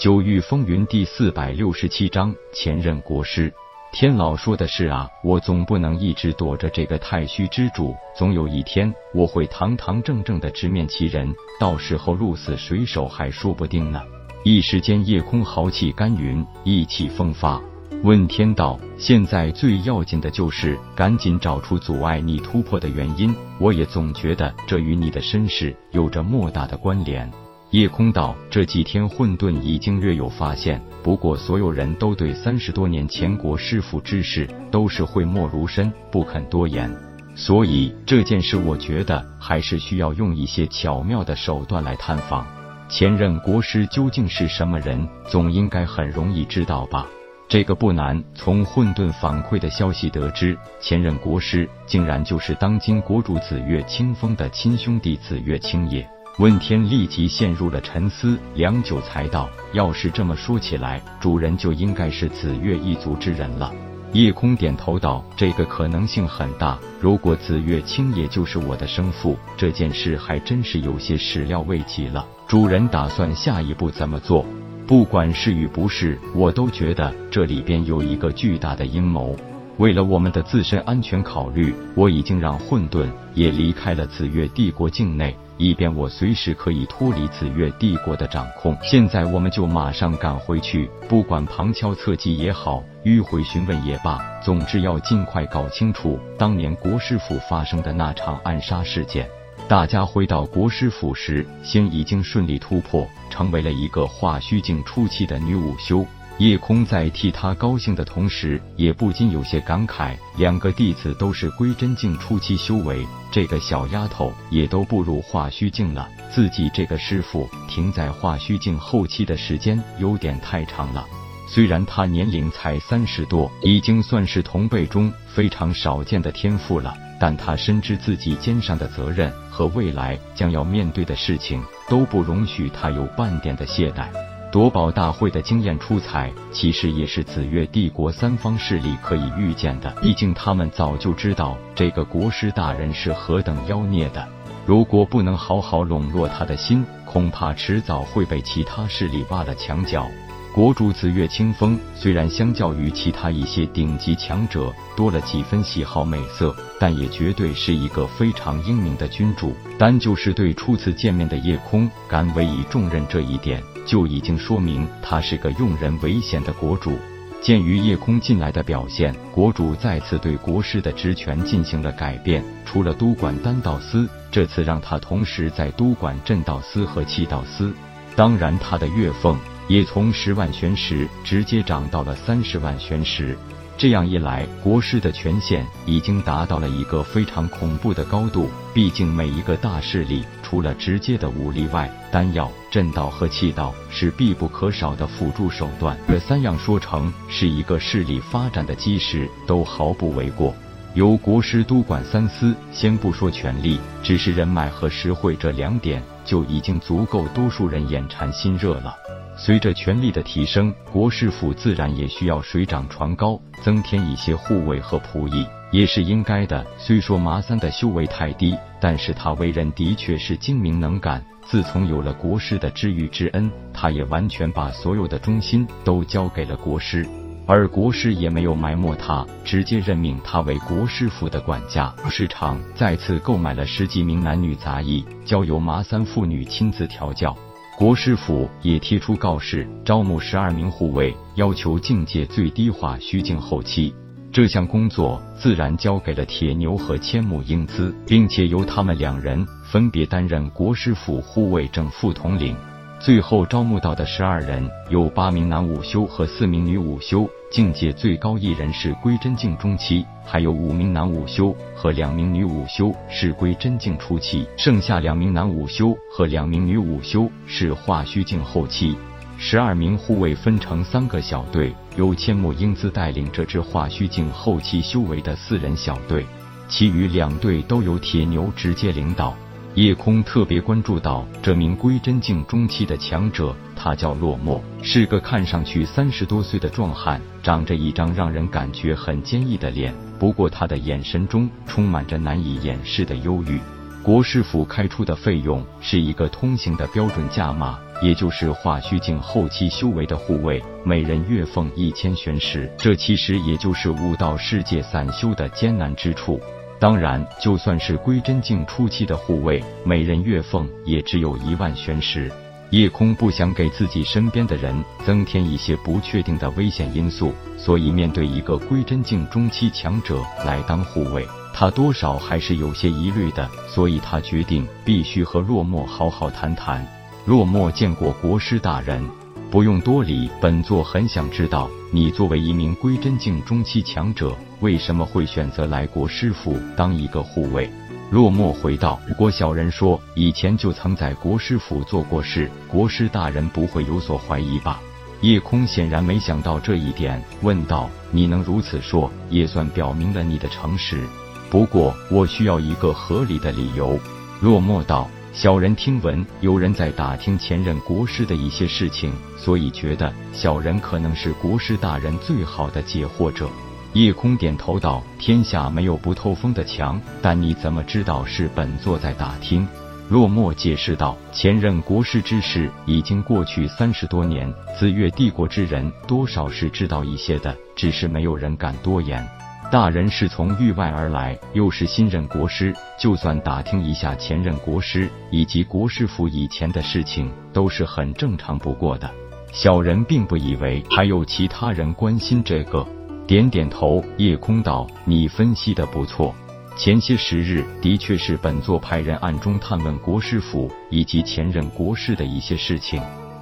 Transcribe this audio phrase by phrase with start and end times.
[0.00, 3.52] 九域风云第四百六十七章前任国师。
[3.92, 14.00] 天老说的是啊，我总不能一直躲着这个太虚之主，总有一天我会堂堂正正的直面其人，到时候鹿死谁手还说不定呢。
[14.42, 17.60] 一时间，夜空豪气干云，意气风发。
[18.02, 23.36] 问天道：现在最要紧的就是赶紧找出阻碍你突破的原因。
[23.58, 27.30] 我也总觉得这与你的身世有着莫大的关联。
[27.70, 36.92] 夜空道：这几天混沌已经略有发现，不过所有人都对三十多年前国师傅之事都是讳莫如深，不肯多言。
[37.36, 42.44] 所以这件事，我觉得还是需要用一些巧妙的手段来探访。
[42.88, 47.06] 前任国师究竟是什么人，总应该很容易知道吧？
[47.48, 48.20] 这个不难。
[48.34, 56.04] 从混沌反馈的消息得知，前任国师竟然就是当今国主紫月清风的亲兄弟紫月清野。
[56.40, 63.70] 问天立即陷入了沉思，良久才道：“要是这么说起来，主人就应该是紫月一族之人了。”
[64.14, 66.78] 夜空点头道：“这个可能性很大。
[66.98, 72.26] 如果紫月清也就是我的生父，这件事还真是有些始料未及了。
[72.48, 74.46] 主人打算下一步怎么做？
[74.86, 79.36] 不管是与不是，我都觉得这里边有一个巨大的阴谋。
[79.80, 88.74] 为了我们的自身安全考虑，我已经让混沌也离开了紫月帝国境内。”以便我随时可以脱离紫月帝国的掌控。
[88.82, 99.28] 现在我们就马上赶回去，不管旁敲侧击也好，迂回询问也罢，总之要尽快搞清楚当年国师府发生的那场暗杀事件。
[99.68, 106.06] 大家回到国师府时，仙已经顺利突破，成为了一个化虚境初期的女武修。
[106.40, 121.06] 夜空在替他高兴的同时，也不禁有些感慨：两个弟子都是归真境初期修为，这个小丫头也都步入化虚境了，自己这个师傅停在化虚境后期的时间有点太长了。
[121.46, 134.08] 虽然他年龄才三十多，已经算是同辈中非常少见的天赋了，但他深知自己肩上的责任和未来将要面对的事情，都不容许他有半点的懈怠。
[134.52, 139.88] 夺宝大会的经验出彩，其实也是紫月帝国三方势力可以预见的。
[140.02, 144.26] 毕竟他们早就知道这个国师大人是何等妖孽的。
[144.66, 150.08] 如果不能好好笼络他的心，恐怕迟早会被其他势力挖了墙角。
[150.52, 159.54] 国主紫月清风虽然相较于其他一些顶级强者多了几分喜好美色，但也绝对是一个非常英明的君主。
[159.78, 163.62] 单就是对初次见面的夜空敢委以重任这一点。
[163.86, 166.98] 就已经说明他是个用人危险的国主。
[167.42, 177.74] 鉴于夜空进来的表现，国主再次对国师的职权进行了改变，除了督管丹道司，这次让他同时在督管镇道司和气道司。
[178.14, 183.38] 当然，他的月俸也从十万玄石直接涨到了三十万玄石。
[183.80, 188.50] 这样一来，国师的权限已经达到了一个非常恐怖的高度。
[188.74, 195.96] 毕竟，每一个大势力除了直接的武力外，丹药、阵道和气道是必不可少的辅助手段。
[196.06, 200.54] 这三样说成是一个势力发展的基石，都毫不为过。
[200.92, 208.94] 由国师督管三司，先不说权力，只是人脉和实惠这两点，就已经足够多数人眼馋心热了。
[209.36, 216.66] 随着权力的提升，国师府自然也需要水涨船高，增添一些护卫和仆役，也是应该的。
[216.76, 221.24] 虽说麻三的修为太低，但是他为人的确是精明能干。
[221.42, 227.04] 自从有了国师的知遇之恩，他也完全把所有的忠心都交给了国师，
[227.46, 231.92] 而国师也没有埋没他，直接任命他为国师府的管家。
[232.10, 237.34] 市场再次购买了十几名男女杂役，交由麻三妇女亲自调教。
[237.80, 243.94] 国师府也贴出告示，招募十二名护卫，要求境界最低化虚境后期。
[244.30, 252.54] 这项工作自然交给了铁牛和千木英姿，并且由他们两人分别担任国师府护卫正副统领。
[253.00, 257.26] 最后招募到的十二人，有八名男武修和四名女武修。
[257.50, 268.94] 境界最高一人是归真境中期，还有五名男武修和两名女武修是归真境初期，剩下两名男武修和两名女武修是化虚境后期。
[269.38, 276.26] 十二名护卫分成三个小队，由千木英姿带领这支化虚境后期修为的四人小队，
[276.68, 279.34] 其余两队都由铁牛直接领导。
[279.76, 289.94] 夜空特别关注到这名归真境中期的强者，他叫落寞，是个看上去三十多岁的壮汉，长着一张让人感觉很坚毅的脸。
[290.18, 293.60] 不过他的眼神中充满着难以掩饰的忧郁。
[294.02, 302.68] 国师府开出的费用是一个通行的标准价码，也就是化虚境后期修为的护卫，每人月俸一千玄石。
[302.76, 306.40] 这其实也就是悟道世界散修的艰难之处。
[306.80, 312.32] 当然，就算是归真境初期的护卫，每人月俸也只有一万玄石。
[312.70, 314.74] 叶空不想给自己身边的人
[315.04, 323.46] 增添一些不确定的危险因素，所以面对一个归真境中期强者来当护卫，他多少还是有些疑虑的。
[323.68, 326.86] 所以他决定必须和洛墨好好谈谈。
[327.26, 329.06] 洛墨见过国师大人，
[329.50, 330.30] 不用多礼。
[330.40, 337.70] 本座很想知道，你作为一名归真境中期强者，为什么会选择来国师府当一个护卫？
[338.10, 344.80] 落寞回道：“国小人说，以前就曾在国师府做过事，国师大人不会有所怀疑吧？”
[345.22, 351.04] 叶空显然没想到这一点，问道：“你能如此说，也算表明了你的诚实。
[351.50, 353.98] 不过，我需要一个合理的理由。”
[354.40, 363.48] 落寞道：“小人听闻有人在打听前任国师的一些事情，所以觉得小人可能是国师大人最好的解惑者。”
[363.94, 369.66] 叶空点头道：“天下没有不透风的墙，但你怎么知道是本座在打听？”
[370.10, 379.24] 落寞解释道：“前任国师之事已经过去三十多年，紫月帝国之人多少是知道一些的，只是没有人敢多言。
[379.70, 389.08] 大人是从域外而来，又是新任国师，就算打听一下前任国师以及国师府以前的事情，都是很正常不过的。
[389.52, 392.84] 小人并不以为还有其他人关心这个。”
[393.28, 396.34] 点点头，夜空道：“你分析的不错。
[396.76, 403.00] 前些时日，的确是本座派人暗中探问国师府以及前任国师的一些事情。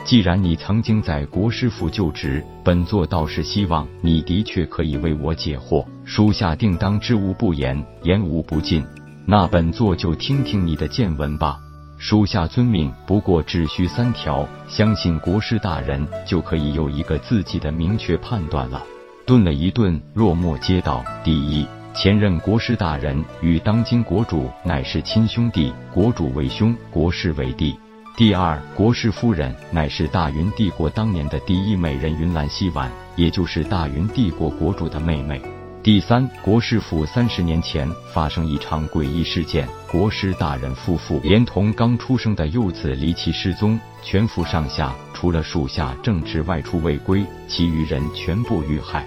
[0.09, 5.85] 既然你曾经在国师府就职，本座倒是希望你的确可以为我解惑。
[6.07, 8.83] 属下定当知无不言，言无不尽。
[9.27, 11.59] 那本座就听听你的见闻吧。
[11.99, 12.91] 属下遵命。
[13.07, 18.83] 不过只需三条，相信国师大人就可以有一个自己的明确判断了。”
[19.27, 27.79] 顿了一顿，落寞接道：“第一，前任国师大人与当今国主乃是亲兄弟，国主为兄，国师为弟。
[28.19, 35.41] 第二，国师夫人乃是大云帝国当年的第一美人云岚希婉，也就是大云帝国国主的妹妹。
[35.85, 49.07] 第三，国师府三十年前发生一场诡异事件，国师大人夫妇连同刚出生的幼子离奇失踪，全府上下除了属下正值外出未归，其余人全部遇害。”